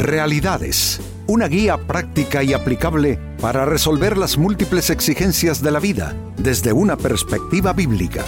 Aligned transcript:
Realidades, 0.00 0.98
una 1.26 1.46
guía 1.46 1.76
práctica 1.76 2.42
y 2.42 2.54
aplicable 2.54 3.18
para 3.38 3.66
resolver 3.66 4.16
las 4.16 4.38
múltiples 4.38 4.88
exigencias 4.88 5.60
de 5.62 5.70
la 5.70 5.78
vida 5.78 6.16
desde 6.38 6.72
una 6.72 6.96
perspectiva 6.96 7.74
bíblica. 7.74 8.24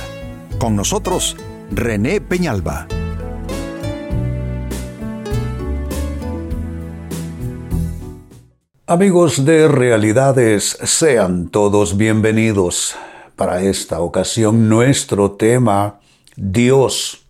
Con 0.59 0.77
nosotros, 0.77 1.35
René 1.71 2.21
Peñalba. 2.21 2.87
Amigos 8.87 9.47
de 9.47 9.67
Realidades, 9.67 10.77
sean 10.83 11.49
todos 11.49 11.97
bienvenidos. 11.97 12.97
Para 13.35 13.63
esta 13.63 14.01
ocasión 14.01 14.69
nuestro 14.69 15.33
tema, 15.33 16.01
Dios, 16.37 17.25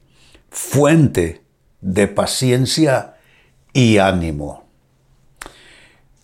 fuente 0.50 1.44
de 1.80 2.08
paciencia 2.08 3.11
y 3.72 3.98
ánimo. 3.98 4.64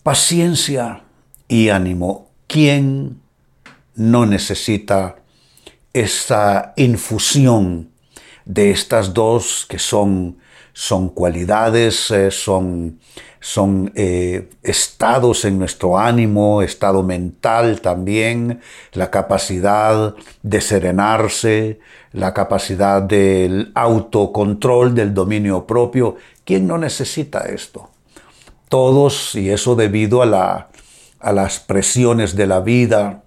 Paciencia 0.03 1.03
y 1.47 1.69
ánimo. 1.69 2.29
¿Quién 2.47 3.21
no 3.95 4.25
necesita 4.25 5.17
esta 5.93 6.73
infusión 6.77 7.89
de 8.45 8.71
estas 8.71 9.13
dos 9.13 9.65
que 9.69 9.77
son, 9.77 10.37
son 10.73 11.09
cualidades, 11.09 12.09
eh, 12.11 12.31
son, 12.31 12.99
son 13.39 13.91
eh, 13.95 14.49
estados 14.63 15.45
en 15.45 15.59
nuestro 15.59 15.99
ánimo, 15.99 16.61
estado 16.61 17.03
mental 17.03 17.81
también, 17.81 18.61
la 18.93 19.11
capacidad 19.11 20.15
de 20.41 20.61
serenarse, 20.61 21.79
la 22.11 22.33
capacidad 22.33 23.01
del 23.01 23.71
autocontrol, 23.75 24.95
del 24.95 25.13
dominio 25.13 25.67
propio. 25.67 26.15
¿Quién 26.49 26.65
no 26.65 26.79
necesita 26.79 27.41
esto? 27.41 27.91
Todos, 28.69 29.35
y 29.35 29.51
eso 29.51 29.75
debido 29.75 30.23
a, 30.23 30.25
la, 30.25 30.69
las 31.21 31.59
presiones 31.59 32.35
de 32.35 32.47
la 32.47 32.59
vida. 32.59 33.21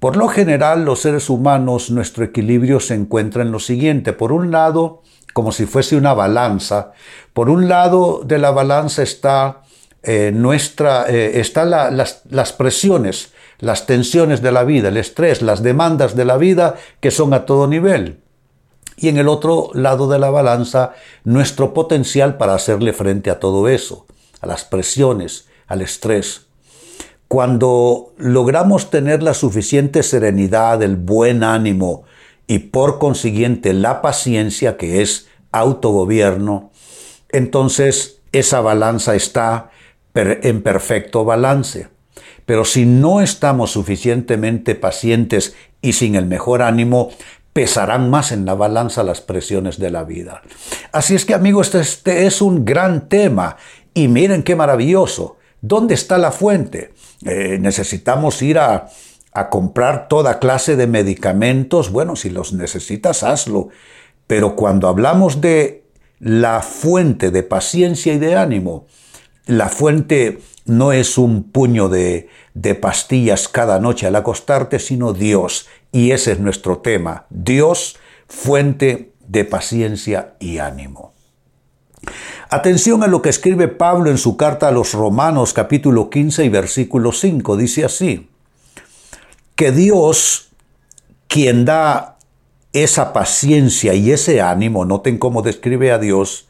Por 0.00 0.16
lo 0.16 0.28
general, 0.28 0.86
los 0.86 1.00
seres 1.00 1.28
humanos, 1.28 1.90
nuestro 1.90 2.24
equilibrio 2.24 2.80
se 2.80 2.94
encuentra 2.94 3.42
en 3.42 3.52
lo 3.52 3.58
siguiente. 3.58 4.14
Por 4.14 4.32
un 4.32 4.52
lado, 4.52 5.02
como 5.34 5.52
si 5.52 5.66
fuese 5.66 5.96
una 5.96 6.14
balanza, 6.14 6.92
por 7.34 7.50
un 7.50 7.68
lado 7.68 8.22
de 8.24 8.38
la 8.38 8.52
balanza 8.52 9.02
está, 9.02 9.60
eh, 10.02 10.32
nuestra, 10.34 11.04
eh, 11.10 11.42
las, 11.62 12.22
las 12.24 12.52
presiones, 12.54 13.34
las 13.58 13.84
tensiones 13.84 14.40
de 14.40 14.52
la 14.52 14.64
vida, 14.64 14.88
el 14.88 14.96
estrés, 14.96 15.42
las 15.42 15.62
demandas 15.62 16.16
de 16.16 16.24
la 16.24 16.38
vida 16.38 16.76
que 17.00 17.10
son 17.10 17.34
a 17.34 17.44
todo 17.44 17.66
nivel 17.66 18.22
y 18.96 19.08
en 19.08 19.18
el 19.18 19.28
otro 19.28 19.70
lado 19.74 20.08
de 20.08 20.18
la 20.18 20.30
balanza 20.30 20.94
nuestro 21.24 21.74
potencial 21.74 22.36
para 22.36 22.54
hacerle 22.54 22.92
frente 22.92 23.30
a 23.30 23.38
todo 23.38 23.68
eso, 23.68 24.06
a 24.40 24.46
las 24.46 24.64
presiones, 24.64 25.48
al 25.66 25.82
estrés. 25.82 26.46
Cuando 27.28 28.14
logramos 28.16 28.90
tener 28.90 29.22
la 29.22 29.34
suficiente 29.34 30.02
serenidad, 30.02 30.82
el 30.82 30.96
buen 30.96 31.42
ánimo 31.42 32.04
y 32.46 32.60
por 32.60 32.98
consiguiente 32.98 33.72
la 33.72 34.00
paciencia 34.00 34.76
que 34.76 35.02
es 35.02 35.28
autogobierno, 35.50 36.70
entonces 37.30 38.20
esa 38.32 38.60
balanza 38.60 39.14
está 39.14 39.70
en 40.14 40.62
perfecto 40.62 41.24
balance. 41.24 41.88
Pero 42.46 42.64
si 42.64 42.86
no 42.86 43.20
estamos 43.20 43.72
suficientemente 43.72 44.76
pacientes 44.76 45.56
y 45.82 45.94
sin 45.94 46.14
el 46.14 46.26
mejor 46.26 46.62
ánimo, 46.62 47.10
pesarán 47.56 48.10
más 48.10 48.32
en 48.32 48.44
la 48.44 48.52
balanza 48.52 49.02
las 49.02 49.22
presiones 49.22 49.78
de 49.78 49.90
la 49.90 50.04
vida. 50.04 50.42
Así 50.92 51.14
es 51.14 51.24
que 51.24 51.32
amigos, 51.32 51.68
este, 51.68 51.80
este, 51.80 52.26
es 52.26 52.42
un 52.42 52.66
gran 52.66 53.08
tema 53.08 53.56
y 53.94 54.08
miren 54.08 54.42
qué 54.42 54.54
maravilloso. 54.54 55.38
¿Dónde 55.62 55.94
está 55.94 56.18
la 56.18 56.32
fuente? 56.32 56.92
Eh, 57.24 57.56
necesitamos 57.58 58.42
ir 58.42 58.58
a, 58.58 58.88
a 59.32 59.48
comprar 59.48 60.06
toda 60.06 60.38
clase 60.38 60.76
de 60.76 60.86
medicamentos. 60.86 61.90
Bueno, 61.90 62.14
si 62.14 62.28
los 62.28 62.52
necesitas, 62.52 63.22
hazlo. 63.22 63.70
Pero 64.26 64.54
cuando 64.54 64.86
hablamos 64.86 65.40
de 65.40 65.84
la 66.18 66.60
fuente 66.60 67.30
de 67.30 67.42
paciencia 67.42 68.12
y 68.12 68.18
de 68.18 68.36
ánimo, 68.36 68.84
la 69.46 69.70
fuente 69.70 70.40
no 70.66 70.92
es 70.92 71.16
un 71.16 71.44
puño 71.44 71.88
de, 71.88 72.28
de 72.52 72.74
pastillas 72.74 73.48
cada 73.48 73.78
noche 73.78 74.06
al 74.06 74.16
acostarte, 74.16 74.78
sino 74.78 75.12
Dios. 75.12 75.68
Y 75.96 76.10
ese 76.10 76.32
es 76.32 76.40
nuestro 76.40 76.80
tema. 76.80 77.24
Dios, 77.30 77.96
fuente 78.28 79.14
de 79.26 79.46
paciencia 79.46 80.34
y 80.38 80.58
ánimo. 80.58 81.14
Atención 82.50 83.02
a 83.02 83.06
lo 83.06 83.22
que 83.22 83.30
escribe 83.30 83.68
Pablo 83.68 84.10
en 84.10 84.18
su 84.18 84.36
carta 84.36 84.68
a 84.68 84.72
los 84.72 84.92
Romanos 84.92 85.54
capítulo 85.54 86.10
15 86.10 86.44
y 86.44 86.48
versículo 86.50 87.12
5. 87.12 87.56
Dice 87.56 87.86
así, 87.86 88.28
que 89.54 89.72
Dios, 89.72 90.50
quien 91.28 91.64
da 91.64 92.18
esa 92.74 93.14
paciencia 93.14 93.94
y 93.94 94.12
ese 94.12 94.42
ánimo, 94.42 94.84
noten 94.84 95.16
cómo 95.16 95.40
describe 95.40 95.92
a 95.92 95.98
Dios, 95.98 96.46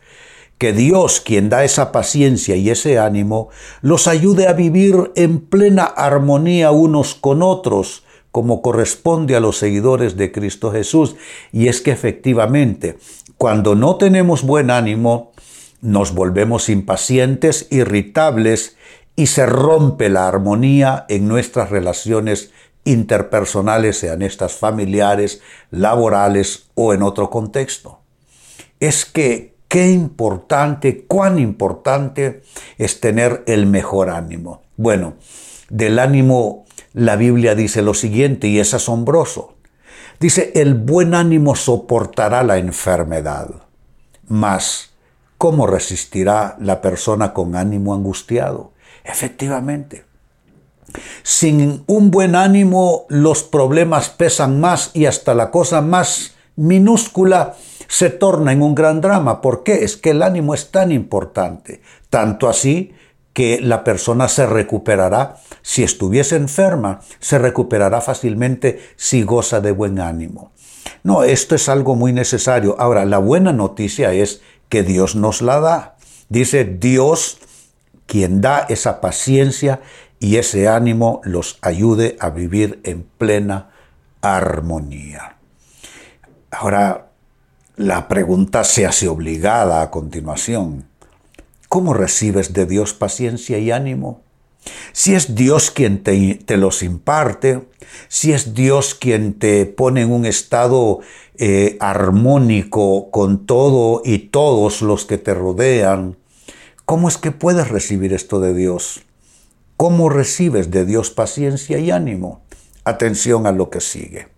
que 0.58 0.72
Dios, 0.72 1.20
quien 1.20 1.50
da 1.50 1.62
esa 1.62 1.92
paciencia 1.92 2.56
y 2.56 2.68
ese 2.68 2.98
ánimo, 2.98 3.50
los 3.80 4.08
ayude 4.08 4.48
a 4.48 4.54
vivir 4.54 5.12
en 5.14 5.38
plena 5.38 5.84
armonía 5.84 6.72
unos 6.72 7.14
con 7.14 7.42
otros, 7.42 8.02
como 8.36 8.60
corresponde 8.60 9.34
a 9.34 9.40
los 9.40 9.56
seguidores 9.56 10.18
de 10.18 10.30
Cristo 10.30 10.70
Jesús. 10.70 11.16
Y 11.52 11.68
es 11.68 11.80
que 11.80 11.90
efectivamente, 11.90 12.98
cuando 13.38 13.74
no 13.74 13.96
tenemos 13.96 14.42
buen 14.42 14.70
ánimo, 14.70 15.32
nos 15.80 16.12
volvemos 16.12 16.68
impacientes, 16.68 17.66
irritables 17.70 18.76
y 19.16 19.28
se 19.28 19.46
rompe 19.46 20.10
la 20.10 20.28
armonía 20.28 21.06
en 21.08 21.28
nuestras 21.28 21.70
relaciones 21.70 22.50
interpersonales, 22.84 24.00
sean 24.00 24.20
estas 24.20 24.52
familiares, 24.52 25.40
laborales 25.70 26.68
o 26.74 26.92
en 26.92 27.02
otro 27.02 27.30
contexto. 27.30 28.00
Es 28.80 29.06
que 29.06 29.56
Qué 29.68 29.90
importante, 29.90 31.06
cuán 31.08 31.40
importante 31.40 32.42
es 32.78 33.00
tener 33.00 33.42
el 33.48 33.66
mejor 33.66 34.10
ánimo. 34.10 34.62
Bueno, 34.76 35.14
del 35.70 35.98
ánimo 35.98 36.65
la 36.96 37.16
Biblia 37.16 37.54
dice 37.54 37.82
lo 37.82 37.92
siguiente 37.92 38.48
y 38.48 38.58
es 38.58 38.72
asombroso. 38.72 39.52
Dice, 40.18 40.52
el 40.54 40.72
buen 40.72 41.14
ánimo 41.14 41.54
soportará 41.54 42.42
la 42.42 42.56
enfermedad, 42.56 43.50
mas 44.28 44.94
¿cómo 45.36 45.66
resistirá 45.66 46.56
la 46.58 46.80
persona 46.80 47.34
con 47.34 47.54
ánimo 47.54 47.92
angustiado? 47.92 48.72
Efectivamente. 49.04 50.06
Sin 51.22 51.84
un 51.86 52.10
buen 52.10 52.34
ánimo 52.34 53.04
los 53.10 53.42
problemas 53.42 54.08
pesan 54.08 54.58
más 54.58 54.90
y 54.94 55.04
hasta 55.04 55.34
la 55.34 55.50
cosa 55.50 55.82
más 55.82 56.34
minúscula 56.56 57.56
se 57.88 58.08
torna 58.08 58.52
en 58.52 58.62
un 58.62 58.74
gran 58.74 59.02
drama. 59.02 59.42
¿Por 59.42 59.64
qué? 59.64 59.84
Es 59.84 59.98
que 59.98 60.10
el 60.10 60.22
ánimo 60.22 60.54
es 60.54 60.70
tan 60.70 60.90
importante, 60.92 61.82
tanto 62.08 62.48
así 62.48 62.94
que 63.36 63.60
la 63.60 63.84
persona 63.84 64.28
se 64.28 64.46
recuperará, 64.46 65.36
si 65.60 65.82
estuviese 65.82 66.36
enferma, 66.36 67.00
se 67.18 67.38
recuperará 67.38 68.00
fácilmente 68.00 68.80
si 68.96 69.24
goza 69.24 69.60
de 69.60 69.72
buen 69.72 70.00
ánimo. 70.00 70.52
No, 71.02 71.22
esto 71.22 71.54
es 71.54 71.68
algo 71.68 71.96
muy 71.96 72.14
necesario. 72.14 72.76
Ahora, 72.78 73.04
la 73.04 73.18
buena 73.18 73.52
noticia 73.52 74.14
es 74.14 74.40
que 74.70 74.82
Dios 74.82 75.16
nos 75.16 75.42
la 75.42 75.60
da. 75.60 75.96
Dice 76.30 76.64
Dios, 76.64 77.36
quien 78.06 78.40
da 78.40 78.60
esa 78.70 79.02
paciencia 79.02 79.82
y 80.18 80.36
ese 80.36 80.66
ánimo, 80.66 81.20
los 81.22 81.58
ayude 81.60 82.16
a 82.20 82.30
vivir 82.30 82.80
en 82.84 83.02
plena 83.02 83.68
armonía. 84.22 85.36
Ahora, 86.50 87.08
la 87.76 88.08
pregunta 88.08 88.64
se 88.64 88.86
hace 88.86 89.08
obligada 89.08 89.82
a 89.82 89.90
continuación. 89.90 90.86
¿Cómo 91.76 91.92
recibes 91.92 92.54
de 92.54 92.64
Dios 92.64 92.94
paciencia 92.94 93.58
y 93.58 93.70
ánimo? 93.70 94.22
Si 94.92 95.14
es 95.14 95.34
Dios 95.34 95.70
quien 95.70 96.02
te, 96.02 96.56
los 96.56 96.82
imparte, 96.82 97.68
si 98.08 98.32
es 98.32 98.54
Dios 98.54 98.94
quien 98.94 99.34
te 99.34 99.66
pone 99.66 100.00
en 100.00 100.10
un 100.10 100.24
estado 100.24 101.00
eh, 101.36 101.76
armónico 101.78 103.10
con 103.10 103.44
todo 103.44 104.00
y 104.06 104.30
todos 104.30 104.80
los 104.80 105.04
que 105.04 105.18
te 105.18 105.34
rodean, 105.34 106.16
¿cómo 106.86 107.08
es 107.08 107.18
que 107.18 107.30
puedes 107.30 107.68
recibir 107.68 108.14
esto 108.14 108.40
de 108.40 108.54
Dios? 108.54 109.02
¿Cómo 109.76 110.08
recibes 110.08 110.70
de 110.70 110.86
Dios 110.86 111.10
paciencia 111.10 111.78
y 111.78 111.90
ánimo? 111.90 112.40
Atención 112.84 113.46
a 113.46 113.52
lo 113.52 113.68
que 113.68 113.82
sigue. 113.82 114.28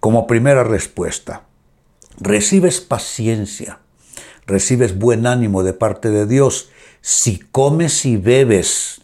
Como 0.00 0.26
primera 0.26 0.64
respuesta, 0.64 1.44
recibes 2.18 2.80
paciencia, 2.80 3.78
recibes 4.46 4.98
buen 4.98 5.26
ánimo 5.26 5.62
de 5.62 5.72
parte 5.72 6.10
de 6.10 6.26
Dios 6.26 6.70
si 7.00 7.38
comes 7.38 8.04
y 8.04 8.16
bebes, 8.16 9.00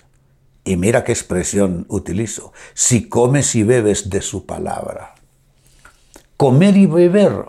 y 0.65 0.77
mira 0.77 1.05
qué 1.05 1.13
expresión 1.13 1.87
utilizo, 1.89 2.53
si 2.75 3.09
comes 3.09 3.55
y 3.55 3.63
bebes 3.63 4.11
de 4.11 4.23
su 4.23 4.45
palabra. 4.45 5.15
Comer 6.37 6.77
y 6.77 6.87
beber 6.87 7.45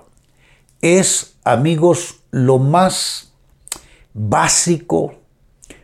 es, 0.82 1.36
amigos, 1.44 2.20
lo 2.30 2.60
más 2.60 3.34
básico, 4.14 5.16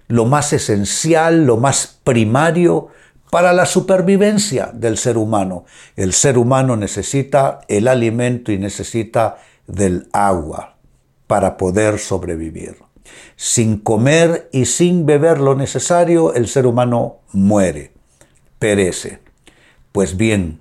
lo 0.08 0.26
más 0.26 0.54
esencial, 0.54 1.46
lo 1.46 1.58
más 1.58 2.00
primario 2.04 2.90
para 3.32 3.54
la 3.54 3.66
supervivencia 3.66 4.70
del 4.72 5.00
ser 5.00 5.18
humano. 5.18 5.66
El 5.96 6.14
ser 6.14 6.38
humano 6.38 6.76
necesita 6.76 7.62
el 7.68 7.88
alimento 7.88 8.52
y 8.52 8.60
necesita 8.60 9.38
del 9.66 10.10
agua 10.14 10.79
para 11.30 11.58
poder 11.58 12.00
sobrevivir. 12.00 12.78
Sin 13.36 13.78
comer 13.78 14.50
y 14.52 14.66
sin 14.66 15.06
beber 15.06 15.40
lo 15.40 15.54
necesario, 15.54 16.34
el 16.34 16.48
ser 16.48 16.66
humano 16.66 17.20
muere, 17.34 17.92
perece. 18.58 19.20
Pues 19.92 20.18
bien, 20.18 20.60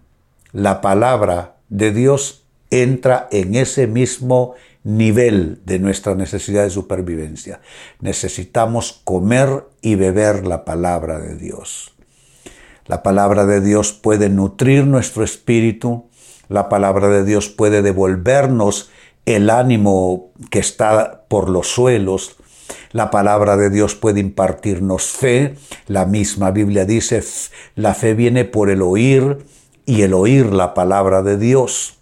la 0.52 0.82
palabra 0.82 1.56
de 1.70 1.90
Dios 1.92 2.44
entra 2.68 3.28
en 3.30 3.54
ese 3.54 3.86
mismo 3.86 4.56
nivel 4.84 5.62
de 5.64 5.78
nuestra 5.78 6.14
necesidad 6.14 6.64
de 6.64 6.70
supervivencia. 6.70 7.62
Necesitamos 8.00 9.00
comer 9.04 9.64
y 9.80 9.94
beber 9.94 10.46
la 10.46 10.66
palabra 10.66 11.18
de 11.18 11.36
Dios. 11.36 11.94
La 12.84 13.02
palabra 13.02 13.46
de 13.46 13.62
Dios 13.62 13.94
puede 13.94 14.28
nutrir 14.28 14.86
nuestro 14.86 15.24
espíritu, 15.24 16.10
la 16.50 16.68
palabra 16.68 17.08
de 17.08 17.24
Dios 17.24 17.48
puede 17.48 17.80
devolvernos 17.80 18.90
el 19.36 19.50
ánimo 19.50 20.32
que 20.50 20.58
está 20.58 21.24
por 21.28 21.50
los 21.50 21.68
suelos, 21.68 22.36
la 22.92 23.10
palabra 23.10 23.58
de 23.58 23.68
Dios 23.68 23.94
puede 23.94 24.20
impartirnos 24.20 25.04
fe, 25.04 25.56
la 25.86 26.06
misma 26.06 26.50
Biblia 26.50 26.86
dice, 26.86 27.22
la 27.74 27.92
fe 27.92 28.14
viene 28.14 28.46
por 28.46 28.70
el 28.70 28.80
oír 28.80 29.38
y 29.84 30.00
el 30.02 30.14
oír 30.14 30.46
la 30.46 30.72
palabra 30.72 31.22
de 31.22 31.36
Dios. 31.36 31.98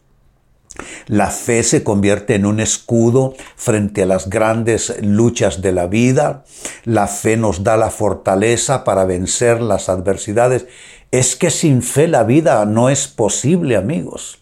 La 1.07 1.31
fe 1.31 1.65
se 1.65 1.83
convierte 1.83 2.37
en 2.37 2.47
un 2.47 2.61
escudo 2.61 3.35
frente 3.57 4.05
a 4.05 4.07
las 4.07 4.31
grandes 4.31 4.95
luchas 5.03 5.63
de 5.63 5.73
la 5.73 5.87
vida. 5.89 6.45
La 6.85 7.09
fe 7.09 7.37
nos 7.37 7.65
da 7.65 7.77
la 7.77 7.91
fortaleza 7.91 8.85
para 8.85 9.05
vencer 9.05 9.61
las 9.63 9.89
adversidades. 9.89 10.67
Es 11.11 11.35
que 11.35 11.51
sin 11.51 11.83
fe 11.83 12.07
la 12.07 12.25
vida 12.25 12.65
no 12.67 12.89
es 12.91 13.09
posible, 13.09 13.75
amigos. 13.75 14.39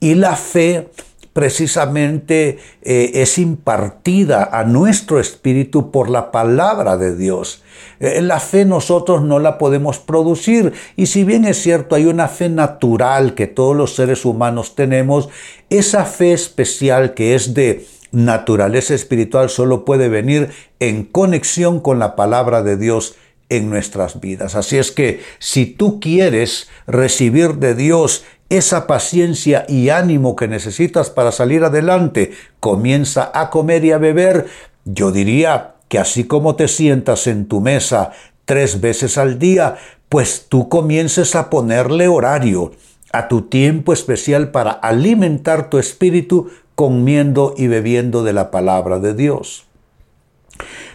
Y 0.00 0.14
la 0.14 0.36
fe 0.36 0.90
precisamente 1.34 2.58
eh, 2.82 3.10
es 3.14 3.38
impartida 3.38 4.48
a 4.52 4.64
nuestro 4.64 5.20
espíritu 5.20 5.90
por 5.90 6.08
la 6.08 6.30
palabra 6.30 6.96
de 6.96 7.14
Dios. 7.14 7.62
Eh, 8.00 8.22
la 8.22 8.40
fe 8.40 8.64
nosotros 8.64 9.22
no 9.22 9.40
la 9.40 9.58
podemos 9.58 9.98
producir 9.98 10.72
y 10.96 11.06
si 11.06 11.24
bien 11.24 11.44
es 11.44 11.60
cierto 11.60 11.96
hay 11.96 12.06
una 12.06 12.28
fe 12.28 12.48
natural 12.48 13.34
que 13.34 13.48
todos 13.48 13.76
los 13.76 13.96
seres 13.96 14.24
humanos 14.24 14.76
tenemos, 14.76 15.28
esa 15.70 16.04
fe 16.04 16.32
especial 16.32 17.14
que 17.14 17.34
es 17.34 17.52
de 17.52 17.84
naturaleza 18.12 18.94
espiritual 18.94 19.50
solo 19.50 19.84
puede 19.84 20.08
venir 20.08 20.50
en 20.78 21.02
conexión 21.02 21.80
con 21.80 21.98
la 21.98 22.14
palabra 22.14 22.62
de 22.62 22.76
Dios 22.76 23.16
en 23.48 23.70
nuestras 23.70 24.20
vidas. 24.20 24.54
Así 24.54 24.78
es 24.78 24.90
que 24.92 25.20
si 25.38 25.66
tú 25.66 26.00
quieres 26.00 26.68
recibir 26.86 27.54
de 27.54 27.74
Dios 27.74 28.24
esa 28.48 28.86
paciencia 28.86 29.64
y 29.68 29.88
ánimo 29.88 30.36
que 30.36 30.48
necesitas 30.48 31.10
para 31.10 31.32
salir 31.32 31.64
adelante, 31.64 32.32
comienza 32.60 33.30
a 33.34 33.50
comer 33.50 33.84
y 33.84 33.92
a 33.92 33.98
beber, 33.98 34.46
yo 34.84 35.12
diría 35.12 35.74
que 35.88 35.98
así 35.98 36.24
como 36.24 36.56
te 36.56 36.68
sientas 36.68 37.26
en 37.26 37.46
tu 37.46 37.60
mesa 37.60 38.12
tres 38.44 38.80
veces 38.80 39.18
al 39.18 39.38
día, 39.38 39.76
pues 40.08 40.46
tú 40.48 40.68
comiences 40.68 41.34
a 41.34 41.50
ponerle 41.50 42.08
horario 42.08 42.72
a 43.12 43.28
tu 43.28 43.42
tiempo 43.42 43.92
especial 43.92 44.50
para 44.50 44.72
alimentar 44.72 45.70
tu 45.70 45.78
espíritu 45.78 46.50
comiendo 46.74 47.54
y 47.56 47.68
bebiendo 47.68 48.24
de 48.24 48.32
la 48.32 48.50
palabra 48.50 48.98
de 48.98 49.14
Dios. 49.14 49.66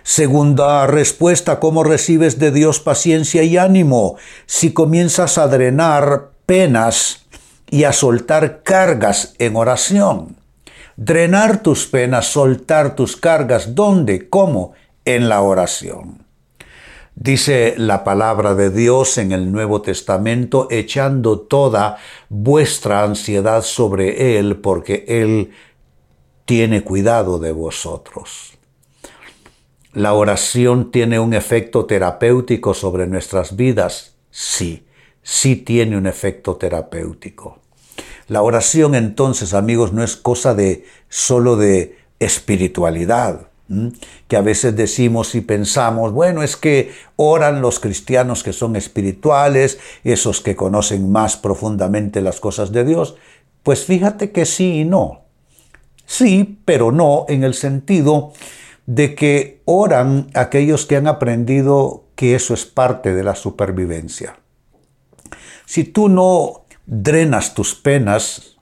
Segunda 0.04 0.88
respuesta, 0.88 1.60
¿cómo 1.60 1.84
recibes 1.84 2.40
de 2.40 2.52
Dios 2.52 2.80
paciencia 2.80 3.44
y 3.44 3.58
ánimo? 3.58 4.18
Si 4.46 4.74
comienzas 4.74 5.38
a 5.38 5.48
drenar 5.48 6.32
penas 6.46 7.26
y 7.72 7.84
a 7.84 7.94
soltar 7.94 8.64
cargas 8.64 9.36
en 9.40 9.56
oración. 9.56 10.38
Drenar 10.96 11.64
tus 11.64 11.86
penas, 11.88 12.28
soltar 12.28 12.96
tus 12.96 13.16
cargas, 13.16 13.76
¿dónde? 13.76 14.30
¿Cómo? 14.30 14.74
En 15.06 15.30
la 15.30 15.42
oración. 15.42 16.26
Dice 17.16 17.76
la 17.78 18.04
palabra 18.04 18.56
de 18.56 18.70
Dios 18.70 19.18
en 19.18 19.32
el 19.32 19.52
Nuevo 19.52 19.82
Testamento, 19.82 20.68
echando 20.72 21.40
toda 21.40 21.98
vuestra 22.30 23.04
ansiedad 23.04 23.62
sobre 23.62 24.38
Él, 24.38 24.58
porque 24.58 25.06
Él 25.08 25.52
tiene 26.46 26.82
cuidado 26.84 27.40
de 27.40 27.52
vosotros. 27.52 28.54
¿La 29.94 30.14
oración 30.14 30.92
tiene 30.92 31.20
un 31.20 31.34
efecto 31.34 31.86
terapéutico 31.86 32.74
sobre 32.74 33.08
nuestras 33.08 33.56
vidas? 33.56 34.16
Sí 34.30 34.86
sí 35.30 35.58
tiene 35.58 35.96
un 35.96 36.08
efecto 36.08 36.56
terapéutico. 36.56 37.59
La 38.30 38.44
oración 38.44 38.94
entonces, 38.94 39.56
amigos, 39.56 39.92
no 39.92 40.04
es 40.04 40.16
cosa 40.16 40.54
de 40.54 40.86
solo 41.10 41.56
de 41.56 41.98
espiritualidad, 42.20 43.48
que 44.28 44.38
a 44.38 44.42
veces 44.42 44.76
decimos 44.76 45.34
y 45.34 45.42
pensamos, 45.42 46.14
bueno, 46.14 46.44
es 46.44 46.56
que 46.56 46.92
oran 47.16 47.62
los 47.62 47.80
cristianos 47.80 48.44
que 48.44 48.54
son 48.54 48.76
espirituales, 48.76 49.80
esos 50.04 50.42
que 50.42 50.56
conocen 50.56 51.12
más 51.12 51.38
profundamente 51.38 52.22
las 52.22 52.40
cosas 52.40 52.72
de 52.72 52.86
Dios. 52.86 53.16
Pues 53.64 53.84
fíjate 53.84 54.32
que 54.32 54.46
sí 54.46 54.82
y 54.82 54.86
no. 54.86 55.22
Sí, 56.06 56.60
pero 56.66 56.92
no 56.92 57.26
en 57.30 57.44
el 57.44 57.56
sentido 57.56 58.34
de 58.86 59.16
que 59.16 59.62
oran 59.66 60.30
aquellos 60.36 60.86
que 60.86 60.98
han 60.98 61.08
aprendido 61.08 62.06
que 62.16 62.36
eso 62.36 62.54
es 62.54 62.66
parte 62.66 63.14
de 63.14 63.24
la 63.24 63.36
supervivencia. 63.36 64.38
Si 65.66 65.84
tú 65.84 66.10
no 66.10 66.66
drenas 66.90 67.54
tus 67.54 67.76
penas 67.76 68.58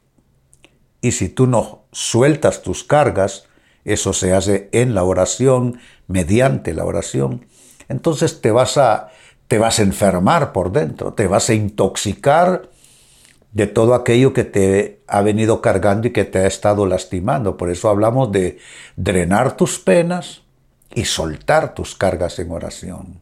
y 1.01 1.13
si 1.13 1.29
tú 1.29 1.47
no 1.47 1.85
sueltas 1.94 2.62
tus 2.62 2.83
cargas, 2.83 3.45
eso 3.85 4.12
se 4.12 4.33
hace 4.33 4.68
en 4.74 4.94
la 4.94 5.03
oración, 5.03 5.79
mediante 6.07 6.74
la 6.74 6.83
oración, 6.83 7.45
entonces 7.88 8.41
te 8.41 8.51
vas 8.51 8.77
a 8.77 9.09
te 9.47 9.59
vas 9.59 9.79
a 9.79 9.83
enfermar 9.83 10.51
por 10.51 10.74
dentro, 10.74 11.13
te 11.13 11.25
vas 11.25 11.50
a 11.50 11.53
intoxicar 11.53 12.69
de 13.53 13.65
todo 13.65 13.95
aquello 13.95 14.33
que 14.33 14.44
te 14.44 15.01
ha 15.07 15.21
venido 15.21 15.62
cargando 15.62 16.09
y 16.09 16.12
que 16.12 16.25
te 16.25 16.39
ha 16.39 16.47
estado 16.47 16.85
lastimando. 16.85 17.56
Por 17.56 17.69
eso 17.69 17.88
hablamos 17.88 18.30
de 18.33 18.57
drenar 18.97 19.56
tus 19.56 19.80
penas 19.80 20.41
y 20.94 21.06
soltar 21.06 21.73
tus 21.73 21.95
cargas 21.95 22.40
en 22.40 22.51
oración. 22.51 23.21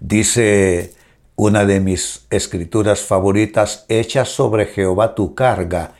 Dice 0.00 0.94
una 1.36 1.64
de 1.64 1.80
mis 1.80 2.26
escrituras 2.30 3.00
favoritas, 3.00 3.84
echa 3.88 4.24
sobre 4.24 4.66
Jehová 4.66 5.14
tu 5.14 5.34
carga 5.34 5.94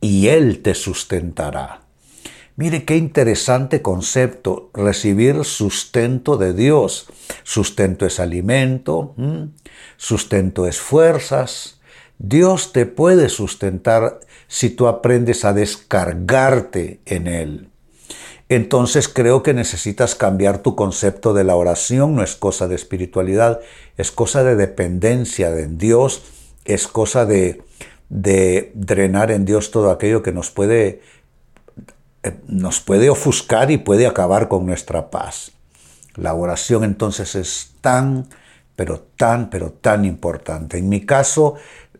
y 0.00 0.28
Él 0.28 0.62
te 0.62 0.74
sustentará. 0.74 1.82
Mire 2.56 2.84
qué 2.84 2.96
interesante 2.96 3.82
concepto, 3.82 4.70
recibir 4.72 5.44
sustento 5.44 6.38
de 6.38 6.54
Dios. 6.54 7.06
Sustento 7.42 8.06
es 8.06 8.18
alimento, 8.18 9.14
sustento 9.98 10.66
es 10.66 10.78
fuerzas. 10.78 11.80
Dios 12.18 12.72
te 12.72 12.86
puede 12.86 13.28
sustentar 13.28 14.20
si 14.48 14.70
tú 14.70 14.86
aprendes 14.86 15.44
a 15.44 15.52
descargarte 15.52 17.00
en 17.04 17.26
Él 17.26 17.68
entonces 18.48 19.08
creo 19.08 19.42
que 19.42 19.54
necesitas 19.54 20.14
cambiar 20.14 20.58
tu 20.58 20.76
concepto 20.76 21.34
de 21.34 21.44
la 21.44 21.56
oración, 21.56 22.14
no 22.14 22.22
es 22.22 22.36
cosa 22.36 22.68
de 22.68 22.76
espiritualidad, 22.76 23.60
es 23.96 24.12
cosa 24.12 24.44
de 24.44 24.54
dependencia 24.54 25.50
en 25.58 25.78
Dios, 25.78 26.22
es 26.64 26.86
cosa 26.86 27.26
de, 27.26 27.62
de 28.08 28.70
drenar 28.74 29.30
en 29.32 29.44
Dios 29.44 29.70
todo 29.70 29.90
aquello 29.90 30.22
que 30.22 30.32
nos 30.32 30.50
puede, 30.50 31.02
eh, 32.22 32.34
nos 32.46 32.80
puede 32.80 33.10
ofuscar 33.10 33.70
y 33.70 33.78
puede 33.78 34.06
acabar 34.06 34.48
con 34.48 34.64
nuestra 34.64 35.10
paz. 35.10 35.52
La 36.14 36.34
oración 36.34 36.84
entonces 36.84 37.34
es 37.34 37.72
tan, 37.80 38.28
pero 38.76 39.00
tan, 39.16 39.50
pero 39.50 39.72
tan 39.72 40.04
importante. 40.04 40.78
En 40.78 40.88
mi 40.88 41.04
caso, 41.04 41.54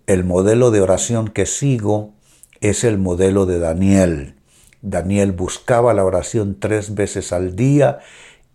el 0.07 0.25
modelo 0.25 0.71
de 0.71 0.81
oración 0.81 1.29
que 1.29 1.47
sigo 1.47 2.15
es 2.61 2.85
el 2.85 2.99
modelo 2.99 3.47
de 3.47 3.59
Daniel. 3.59 4.36
Daniel 4.83 5.33
buscaba 5.33 5.95
la 5.95 6.05
oración 6.05 6.59
tres 6.61 6.95
veces 6.95 7.33
al 7.33 7.57
día 7.57 8.01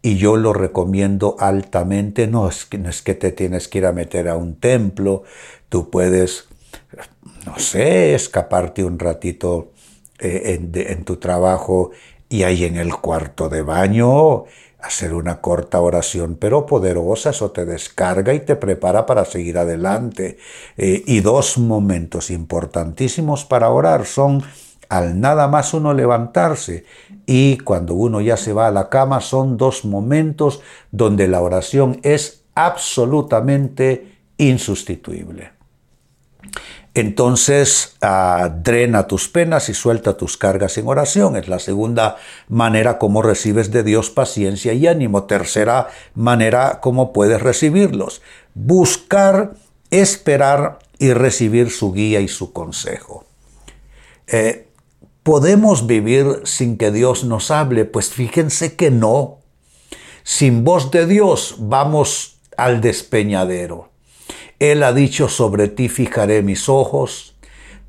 y 0.01 0.17
yo 0.17 0.37
lo 0.37 0.53
recomiendo 0.53 1.35
altamente. 1.39 2.27
No 2.27 2.47
es, 2.49 2.65
que, 2.65 2.77
no 2.77 2.89
te 2.89 3.31
tienes 3.31 3.67
que 3.67 3.79
ir 3.79 3.85
a 3.85 3.91
meter 3.91 4.27
a 4.29 4.35
un 4.35 4.55
templo, 4.55 5.23
tú 5.69 5.89
puedes, 5.89 6.47
no 7.45 7.59
sé, 7.59 8.15
escaparte 8.15 8.83
un 8.83 8.99
ratito 8.99 9.71
eh, 10.19 10.59
en, 10.59 10.71
en 10.73 11.03
tu 11.03 11.17
trabajo 11.17 11.91
y 12.29 12.43
ahí 12.43 12.65
en 12.65 12.77
el 12.77 12.95
cuarto 12.95 13.49
de 13.49 13.61
baño 13.61 14.45
hacer 14.81 15.13
una 15.13 15.41
corta 15.41 15.79
oración, 15.79 16.37
pero 16.39 16.65
poderosa, 16.65 17.29
eso 17.29 17.51
te 17.51 17.65
descarga 17.65 18.33
y 18.33 18.39
te 18.39 18.55
prepara 18.55 19.05
para 19.05 19.25
seguir 19.25 19.57
adelante. 19.57 20.37
Eh, 20.77 21.03
y 21.05 21.19
dos 21.19 21.57
momentos 21.57 22.31
importantísimos 22.31 23.45
para 23.45 23.69
orar 23.69 24.05
son 24.05 24.43
al 24.91 25.21
nada 25.21 25.47
más 25.47 25.73
uno 25.73 25.93
levantarse 25.93 26.83
y 27.25 27.59
cuando 27.59 27.93
uno 27.93 28.19
ya 28.19 28.35
se 28.35 28.51
va 28.51 28.67
a 28.67 28.71
la 28.71 28.89
cama 28.89 29.21
son 29.21 29.55
dos 29.55 29.85
momentos 29.85 30.59
donde 30.91 31.29
la 31.29 31.41
oración 31.41 32.01
es 32.03 32.43
absolutamente 32.55 34.17
insustituible. 34.35 35.53
Entonces, 36.93 37.95
uh, 38.03 38.49
drena 38.61 39.07
tus 39.07 39.29
penas 39.29 39.69
y 39.69 39.73
suelta 39.73 40.17
tus 40.17 40.35
cargas 40.35 40.77
en 40.77 40.89
oración. 40.89 41.37
Es 41.37 41.47
la 41.47 41.59
segunda 41.59 42.17
manera 42.49 42.97
como 42.97 43.21
recibes 43.21 43.71
de 43.71 43.83
Dios 43.83 44.09
paciencia 44.09 44.73
y 44.73 44.87
ánimo. 44.87 45.23
Tercera 45.23 45.87
manera 46.15 46.81
como 46.81 47.13
puedes 47.13 47.41
recibirlos. 47.41 48.21
Buscar, 48.55 49.53
esperar 49.89 50.79
y 50.99 51.13
recibir 51.13 51.69
su 51.69 51.93
guía 51.93 52.19
y 52.19 52.27
su 52.27 52.51
consejo. 52.51 53.23
Eh, 54.27 54.67
¿Podemos 55.23 55.85
vivir 55.85 56.41
sin 56.45 56.77
que 56.77 56.91
Dios 56.91 57.23
nos 57.23 57.51
hable? 57.51 57.85
Pues 57.85 58.09
fíjense 58.09 58.75
que 58.75 58.89
no. 58.89 59.39
Sin 60.23 60.63
voz 60.63 60.89
de 60.89 61.05
Dios 61.05 61.57
vamos 61.59 62.39
al 62.57 62.81
despeñadero. 62.81 63.91
Él 64.57 64.81
ha 64.81 64.93
dicho, 64.93 65.29
sobre 65.29 65.67
ti 65.67 65.89
fijaré 65.89 66.41
mis 66.41 66.69
ojos, 66.69 67.35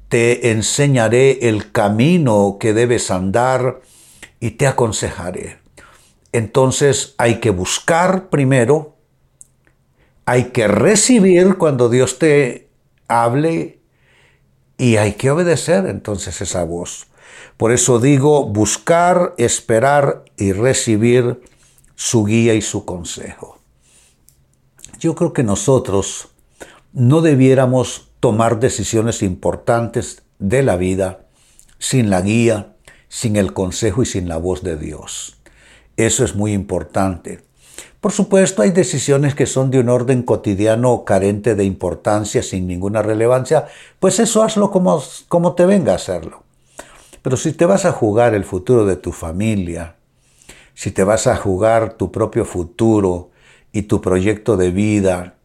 te 0.08 0.50
enseñaré 0.50 1.48
el 1.48 1.72
camino 1.72 2.58
que 2.60 2.74
debes 2.74 3.10
andar 3.10 3.80
y 4.38 4.52
te 4.52 4.66
aconsejaré. 4.66 5.58
Entonces 6.32 7.14
hay 7.16 7.40
que 7.40 7.48
buscar 7.48 8.28
primero, 8.28 8.96
hay 10.26 10.44
que 10.50 10.68
recibir 10.68 11.56
cuando 11.56 11.88
Dios 11.88 12.18
te 12.18 12.68
hable 13.08 13.80
y 14.76 14.96
hay 14.96 15.12
que 15.12 15.30
obedecer 15.30 15.86
entonces 15.86 16.40
esa 16.42 16.64
voz. 16.64 17.06
Por 17.56 17.72
eso 17.72 17.98
digo, 17.98 18.46
buscar, 18.46 19.34
esperar 19.38 20.24
y 20.36 20.52
recibir 20.52 21.40
su 21.94 22.24
guía 22.24 22.54
y 22.54 22.62
su 22.62 22.84
consejo. 22.84 23.58
Yo 24.98 25.14
creo 25.14 25.32
que 25.32 25.42
nosotros 25.42 26.28
no 26.92 27.20
debiéramos 27.20 28.10
tomar 28.20 28.60
decisiones 28.60 29.22
importantes 29.22 30.22
de 30.38 30.62
la 30.62 30.76
vida 30.76 31.26
sin 31.78 32.10
la 32.10 32.20
guía, 32.20 32.76
sin 33.08 33.36
el 33.36 33.52
consejo 33.52 34.02
y 34.02 34.06
sin 34.06 34.28
la 34.28 34.36
voz 34.36 34.62
de 34.62 34.76
Dios. 34.76 35.38
Eso 35.96 36.24
es 36.24 36.34
muy 36.34 36.52
importante. 36.52 37.40
Por 38.00 38.10
supuesto, 38.10 38.62
hay 38.62 38.70
decisiones 38.70 39.34
que 39.34 39.46
son 39.46 39.70
de 39.70 39.78
un 39.78 39.88
orden 39.88 40.22
cotidiano 40.22 41.04
carente 41.04 41.54
de 41.54 41.64
importancia, 41.64 42.42
sin 42.42 42.66
ninguna 42.66 43.02
relevancia, 43.02 43.66
pues 44.00 44.18
eso 44.18 44.42
hazlo 44.42 44.70
como, 44.70 45.02
como 45.28 45.54
te 45.54 45.66
venga 45.66 45.92
a 45.92 45.96
hacerlo. 45.96 46.42
Pero 47.22 47.36
si 47.36 47.52
te 47.52 47.64
vas 47.64 47.84
a 47.84 47.92
jugar 47.92 48.34
el 48.34 48.44
futuro 48.44 48.84
de 48.84 48.96
tu 48.96 49.12
familia, 49.12 49.96
si 50.74 50.90
te 50.90 51.04
vas 51.04 51.26
a 51.26 51.36
jugar 51.36 51.94
tu 51.94 52.10
propio 52.10 52.44
futuro 52.44 53.30
y 53.72 53.82
tu 53.82 54.00
proyecto 54.00 54.56
de 54.56 54.70
vida, 54.70 55.36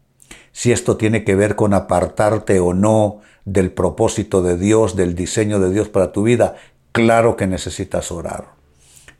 si 0.52 0.72
esto 0.72 0.96
tiene 0.96 1.22
que 1.24 1.36
ver 1.36 1.54
con 1.54 1.72
apartarte 1.72 2.58
o 2.58 2.74
no 2.74 3.20
del 3.44 3.70
propósito 3.70 4.42
de 4.42 4.58
Dios, 4.58 4.96
del 4.96 5.14
diseño 5.14 5.60
de 5.60 5.70
Dios 5.70 5.88
para 5.88 6.12
tu 6.12 6.24
vida, 6.24 6.56
claro 6.92 7.36
que 7.36 7.46
necesitas 7.46 8.10
orar. 8.10 8.48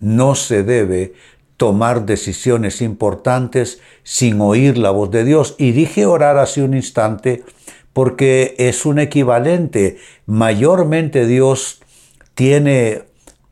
No 0.00 0.34
se 0.34 0.64
debe 0.64 1.14
tomar 1.56 2.06
decisiones 2.06 2.82
importantes 2.82 3.80
sin 4.02 4.40
oír 4.40 4.78
la 4.78 4.90
voz 4.90 5.10
de 5.10 5.24
Dios. 5.24 5.54
Y 5.58 5.72
dije 5.72 6.06
orar 6.06 6.38
hace 6.38 6.62
un 6.62 6.74
instante 6.74 7.44
porque 7.92 8.54
es 8.58 8.86
un 8.86 8.98
equivalente. 8.98 9.98
Mayormente 10.26 11.26
Dios 11.26 11.82
tiene 12.38 13.02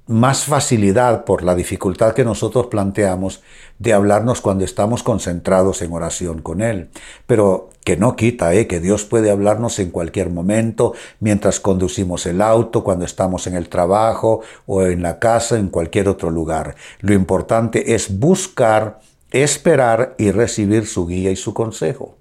más 0.06 0.44
facilidad 0.44 1.24
por 1.24 1.42
la 1.42 1.56
dificultad 1.56 2.12
que 2.12 2.24
nosotros 2.24 2.66
planteamos 2.66 3.42
de 3.80 3.92
hablarnos 3.92 4.40
cuando 4.40 4.64
estamos 4.64 5.02
concentrados 5.02 5.82
en 5.82 5.92
oración 5.92 6.40
con 6.40 6.62
Él. 6.62 6.90
Pero 7.26 7.70
que 7.82 7.96
no 7.96 8.14
quita 8.14 8.54
¿eh? 8.54 8.68
que 8.68 8.78
Dios 8.78 9.04
puede 9.04 9.32
hablarnos 9.32 9.80
en 9.80 9.90
cualquier 9.90 10.30
momento, 10.30 10.92
mientras 11.18 11.58
conducimos 11.58 12.26
el 12.26 12.40
auto, 12.40 12.84
cuando 12.84 13.04
estamos 13.04 13.48
en 13.48 13.56
el 13.56 13.68
trabajo 13.68 14.42
o 14.66 14.82
en 14.82 15.02
la 15.02 15.18
casa, 15.18 15.58
en 15.58 15.66
cualquier 15.66 16.08
otro 16.08 16.30
lugar. 16.30 16.76
Lo 17.00 17.12
importante 17.12 17.96
es 17.96 18.20
buscar, 18.20 19.00
esperar 19.32 20.14
y 20.16 20.30
recibir 20.30 20.86
su 20.86 21.08
guía 21.08 21.32
y 21.32 21.36
su 21.36 21.52
consejo. 21.52 22.14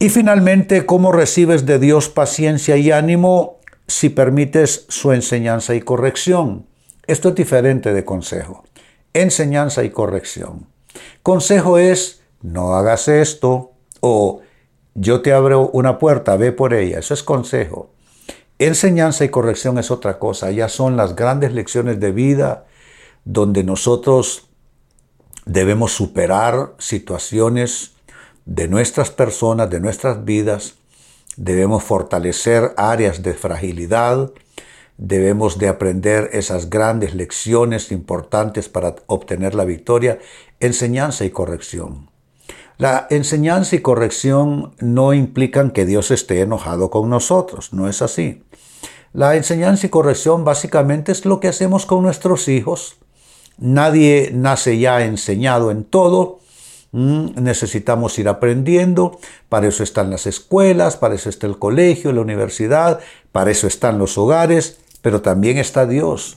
Y 0.00 0.08
finalmente, 0.08 0.86
¿cómo 0.86 1.12
recibes 1.12 1.66
de 1.66 1.78
Dios 1.78 2.08
paciencia 2.08 2.76
y 2.76 2.90
ánimo 2.90 3.61
si 3.92 4.08
permites 4.08 4.86
su 4.88 5.12
enseñanza 5.12 5.74
y 5.74 5.82
corrección? 5.82 6.66
Esto 7.06 7.28
es 7.28 7.34
diferente 7.34 7.92
de 7.92 8.06
consejo. 8.06 8.64
Enseñanza 9.12 9.84
y 9.84 9.90
corrección. 9.90 10.66
Consejo 11.22 11.76
es, 11.76 12.22
no 12.40 12.74
hagas 12.74 13.08
esto 13.08 13.72
o 14.00 14.40
yo 14.94 15.20
te 15.20 15.34
abro 15.34 15.68
una 15.74 15.98
puerta, 15.98 16.36
ve 16.36 16.52
por 16.52 16.72
ella. 16.72 17.00
Eso 17.00 17.12
es 17.12 17.22
consejo. 17.22 17.90
Enseñanza 18.58 19.24
y 19.24 19.28
corrección 19.28 19.76
es 19.78 19.90
otra 19.90 20.18
cosa. 20.18 20.50
Ya 20.50 20.70
son 20.70 20.96
las 20.96 21.14
grandes 21.14 21.52
lecciones 21.52 22.00
de 22.00 22.12
vida 22.12 22.64
donde 23.24 23.62
nosotros 23.62 24.48
debemos 25.44 25.92
superar 25.92 26.74
situaciones 26.78 27.92
de 28.46 28.68
nuestras 28.68 29.10
personas, 29.10 29.68
de 29.68 29.80
nuestras 29.80 30.24
vidas. 30.24 30.76
Debemos 31.36 31.82
fortalecer 31.82 32.74
áreas 32.76 33.22
de 33.22 33.34
fragilidad 33.34 34.32
debemos 35.04 35.58
de 35.58 35.68
aprender 35.68 36.30
esas 36.32 36.70
grandes 36.70 37.12
lecciones 37.14 37.90
importantes 37.90 38.68
para 38.68 38.94
obtener 39.06 39.54
la 39.54 39.64
victoria, 39.64 40.20
enseñanza 40.60 41.24
y 41.24 41.30
corrección. 41.30 42.08
La 42.78 43.08
enseñanza 43.10 43.74
y 43.74 43.80
corrección 43.80 44.74
no 44.78 45.12
implican 45.12 45.72
que 45.72 45.86
Dios 45.86 46.12
esté 46.12 46.40
enojado 46.40 46.90
con 46.90 47.10
nosotros, 47.10 47.72
no 47.72 47.88
es 47.88 48.00
así. 48.00 48.44
La 49.12 49.36
enseñanza 49.36 49.86
y 49.86 49.90
corrección 49.90 50.44
básicamente 50.44 51.10
es 51.10 51.24
lo 51.24 51.40
que 51.40 51.48
hacemos 51.48 51.84
con 51.84 52.02
nuestros 52.02 52.46
hijos. 52.46 52.96
Nadie 53.58 54.30
nace 54.32 54.78
ya 54.78 55.04
enseñado 55.04 55.72
en 55.72 55.84
todo, 55.84 56.38
necesitamos 56.92 58.18
ir 58.18 58.28
aprendiendo, 58.28 59.18
para 59.48 59.66
eso 59.66 59.82
están 59.82 60.10
las 60.10 60.26
escuelas, 60.26 60.96
para 60.96 61.14
eso 61.14 61.30
está 61.30 61.46
el 61.46 61.58
colegio, 61.58 62.12
la 62.12 62.20
universidad, 62.20 63.00
para 63.32 63.50
eso 63.50 63.66
están 63.66 63.98
los 63.98 64.18
hogares, 64.18 64.78
pero 65.00 65.22
también 65.22 65.56
está 65.58 65.86
Dios. 65.86 66.36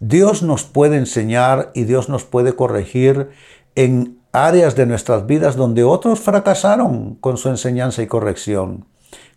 Dios 0.00 0.42
nos 0.42 0.64
puede 0.64 0.96
enseñar 0.96 1.70
y 1.74 1.84
Dios 1.84 2.08
nos 2.08 2.24
puede 2.24 2.54
corregir 2.54 3.30
en 3.74 4.18
áreas 4.32 4.76
de 4.76 4.86
nuestras 4.86 5.26
vidas 5.26 5.56
donde 5.56 5.84
otros 5.84 6.20
fracasaron 6.20 7.14
con 7.16 7.38
su 7.38 7.48
enseñanza 7.48 8.02
y 8.02 8.06
corrección. 8.06 8.86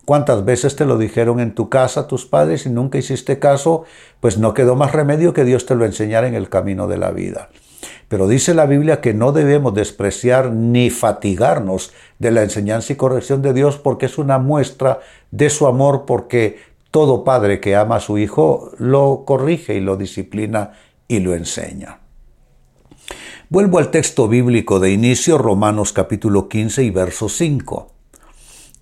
¿Cuántas 0.05 0.43
veces 0.43 0.75
te 0.75 0.85
lo 0.85 0.97
dijeron 0.97 1.39
en 1.39 1.53
tu 1.53 1.69
casa 1.69 2.07
tus 2.07 2.25
padres 2.25 2.65
y 2.65 2.69
nunca 2.69 2.97
hiciste 2.97 3.39
caso? 3.39 3.85
Pues 4.19 4.37
no 4.37 4.53
quedó 4.53 4.75
más 4.75 4.91
remedio 4.91 5.33
que 5.33 5.45
Dios 5.45 5.65
te 5.65 5.75
lo 5.75 5.85
enseñara 5.85 6.27
en 6.27 6.35
el 6.35 6.49
camino 6.49 6.87
de 6.87 6.97
la 6.97 7.11
vida. 7.11 7.49
Pero 8.11 8.27
dice 8.27 8.53
la 8.53 8.65
Biblia 8.65 8.99
que 8.99 9.13
no 9.13 9.31
debemos 9.31 9.73
despreciar 9.73 10.51
ni 10.51 10.89
fatigarnos 10.89 11.93
de 12.19 12.31
la 12.31 12.43
enseñanza 12.43 12.91
y 12.91 12.97
corrección 12.97 13.41
de 13.41 13.53
Dios 13.53 13.77
porque 13.77 14.07
es 14.07 14.17
una 14.17 14.37
muestra 14.37 14.99
de 15.31 15.49
su 15.49 15.65
amor, 15.65 16.03
porque 16.05 16.57
todo 16.91 17.23
padre 17.23 17.61
que 17.61 17.77
ama 17.77 17.95
a 17.95 17.99
su 18.01 18.17
hijo 18.17 18.71
lo 18.77 19.23
corrige 19.25 19.75
y 19.75 19.79
lo 19.79 19.95
disciplina 19.95 20.73
y 21.07 21.21
lo 21.21 21.33
enseña. 21.35 21.99
Vuelvo 23.47 23.79
al 23.79 23.91
texto 23.91 24.27
bíblico 24.27 24.81
de 24.81 24.91
inicio, 24.91 25.37
Romanos 25.37 25.93
capítulo 25.93 26.49
15 26.49 26.83
y 26.83 26.89
verso 26.89 27.29
5. 27.29 27.93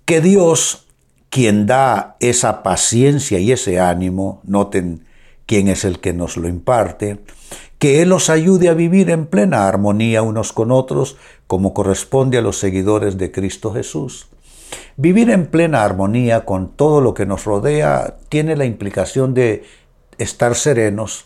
Que 0.06 0.20
Dios, 0.20 0.88
quien 1.28 1.66
da 1.66 2.16
esa 2.18 2.64
paciencia 2.64 3.38
y 3.38 3.52
ese 3.52 3.78
ánimo, 3.78 4.40
noten 4.42 5.04
quién 5.46 5.68
es 5.68 5.84
el 5.84 6.00
que 6.00 6.12
nos 6.12 6.36
lo 6.36 6.48
imparte, 6.48 7.20
que 7.78 8.02
Él 8.02 8.10
los 8.10 8.30
ayude 8.30 8.68
a 8.68 8.74
vivir 8.74 9.10
en 9.10 9.26
plena 9.26 9.66
armonía 9.66 10.22
unos 10.22 10.52
con 10.52 10.70
otros, 10.70 11.16
como 11.46 11.74
corresponde 11.74 12.38
a 12.38 12.42
los 12.42 12.58
seguidores 12.58 13.16
de 13.16 13.32
Cristo 13.32 13.72
Jesús. 13.72 14.28
Vivir 14.96 15.30
en 15.30 15.46
plena 15.46 15.82
armonía 15.82 16.44
con 16.44 16.68
todo 16.68 17.00
lo 17.00 17.14
que 17.14 17.26
nos 17.26 17.44
rodea 17.44 18.18
tiene 18.28 18.56
la 18.56 18.66
implicación 18.66 19.34
de 19.34 19.64
estar 20.18 20.54
serenos, 20.54 21.24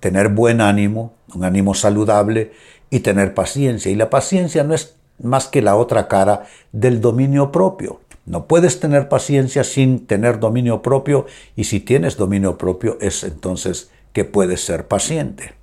tener 0.00 0.30
buen 0.30 0.60
ánimo, 0.60 1.12
un 1.34 1.44
ánimo 1.44 1.74
saludable 1.74 2.52
y 2.90 3.00
tener 3.00 3.34
paciencia. 3.34 3.92
Y 3.92 3.94
la 3.94 4.10
paciencia 4.10 4.64
no 4.64 4.74
es 4.74 4.96
más 5.22 5.46
que 5.46 5.62
la 5.62 5.76
otra 5.76 6.08
cara 6.08 6.46
del 6.72 7.00
dominio 7.00 7.52
propio. 7.52 8.00
No 8.24 8.46
puedes 8.46 8.80
tener 8.80 9.08
paciencia 9.08 9.62
sin 9.62 10.06
tener 10.06 10.40
dominio 10.40 10.82
propio 10.82 11.26
y 11.54 11.64
si 11.64 11.80
tienes 11.80 12.16
dominio 12.16 12.56
propio 12.56 12.96
es 13.00 13.24
entonces 13.24 13.90
que 14.12 14.24
puedes 14.24 14.64
ser 14.64 14.88
paciente. 14.88 15.54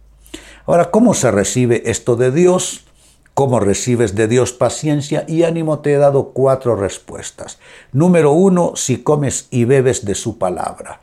Ahora, 0.66 0.92
¿cómo 0.92 1.14
se 1.14 1.32
recibe 1.32 1.84
esto 1.86 2.16
de 2.16 2.32
Dios? 2.32 2.86
¿Cómo 3.34 3.60
recibes 3.60 4.16
de 4.16 4.28
Dios 4.28 4.52
paciencia 4.52 5.24
y 5.28 5.44
ánimo? 5.44 5.80
Te 5.80 5.94
he 5.94 5.98
dado 5.98 6.32
cuatro 6.34 6.76
respuestas. 6.76 7.58
Número 7.92 8.34
uno, 8.34 8.74
si 8.76 9.02
comes 9.02 9.48
y 9.50 9.64
bebes 9.64 10.04
de 10.04 10.14
su 10.14 10.38
palabra. 10.38 11.00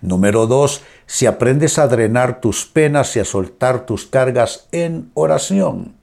Número 0.00 0.46
dos, 0.46 0.82
si 1.06 1.26
aprendes 1.26 1.78
a 1.78 1.88
drenar 1.88 2.40
tus 2.40 2.64
penas 2.64 3.16
y 3.16 3.20
a 3.20 3.24
soltar 3.24 3.86
tus 3.86 4.06
cargas 4.06 4.68
en 4.72 5.10
oración. 5.14 5.96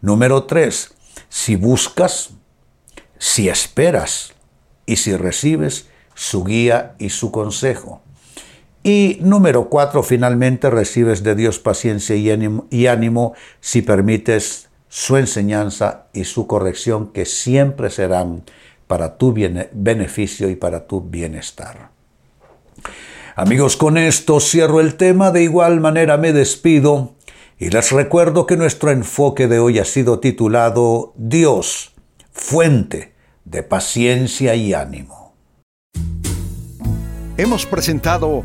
Número 0.00 0.44
tres, 0.44 0.92
si 1.28 1.56
buscas, 1.56 2.30
si 3.18 3.48
esperas 3.48 4.34
y 4.84 4.96
si 4.96 5.16
recibes 5.16 5.88
su 6.14 6.44
guía 6.44 6.94
y 6.98 7.08
su 7.08 7.32
consejo. 7.32 8.02
Y 8.82 9.18
número 9.20 9.68
cuatro, 9.68 10.02
finalmente 10.02 10.68
recibes 10.68 11.22
de 11.22 11.34
Dios 11.34 11.58
paciencia 11.58 12.16
y 12.16 12.86
ánimo, 12.86 13.34
si 13.60 13.82
permites 13.82 14.68
su 14.88 15.16
enseñanza 15.16 16.06
y 16.12 16.24
su 16.24 16.46
corrección 16.46 17.12
que 17.12 17.24
siempre 17.24 17.90
serán 17.90 18.42
para 18.86 19.16
tu 19.16 19.34
beneficio 19.72 20.50
y 20.50 20.56
para 20.56 20.86
tu 20.86 21.00
bienestar. 21.00 21.90
Amigos, 23.36 23.76
con 23.76 23.96
esto 23.96 24.40
cierro 24.40 24.80
el 24.80 24.96
tema, 24.96 25.30
de 25.30 25.42
igual 25.44 25.80
manera 25.80 26.18
me 26.18 26.32
despido 26.32 27.14
y 27.58 27.70
les 27.70 27.92
recuerdo 27.92 28.44
que 28.46 28.56
nuestro 28.56 28.90
enfoque 28.90 29.48
de 29.48 29.60
hoy 29.60 29.78
ha 29.78 29.84
sido 29.84 30.18
titulado 30.18 31.14
Dios, 31.16 31.94
fuente 32.32 33.14
de 33.44 33.62
paciencia 33.62 34.54
y 34.56 34.74
ánimo. 34.74 35.34
Hemos 37.38 37.64
presentado 37.64 38.44